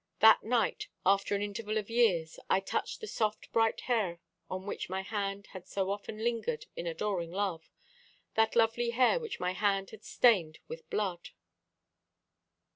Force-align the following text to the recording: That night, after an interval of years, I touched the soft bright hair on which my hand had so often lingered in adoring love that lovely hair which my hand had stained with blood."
That 0.19 0.41
night, 0.41 0.87
after 1.05 1.35
an 1.35 1.43
interval 1.43 1.77
of 1.77 1.87
years, 1.87 2.39
I 2.49 2.59
touched 2.59 3.01
the 3.01 3.07
soft 3.07 3.51
bright 3.51 3.81
hair 3.81 4.19
on 4.49 4.65
which 4.65 4.89
my 4.89 5.03
hand 5.03 5.49
had 5.53 5.67
so 5.67 5.91
often 5.91 6.23
lingered 6.23 6.65
in 6.75 6.87
adoring 6.87 7.29
love 7.31 7.69
that 8.33 8.55
lovely 8.55 8.89
hair 8.89 9.19
which 9.19 9.39
my 9.39 9.51
hand 9.51 9.91
had 9.91 10.03
stained 10.03 10.57
with 10.67 10.89
blood." 10.89 11.29